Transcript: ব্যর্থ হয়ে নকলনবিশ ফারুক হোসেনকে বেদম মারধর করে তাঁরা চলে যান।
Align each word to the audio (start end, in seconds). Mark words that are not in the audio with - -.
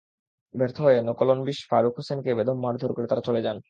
ব্যর্থ 0.55 0.77
হয়ে 0.85 0.99
নকলনবিশ 1.01 1.57
ফারুক 1.69 1.93
হোসেনকে 1.97 2.31
বেদম 2.37 2.57
মারধর 2.61 2.91
করে 2.95 3.07
তাঁরা 3.07 3.27
চলে 3.27 3.41
যান। 3.45 3.57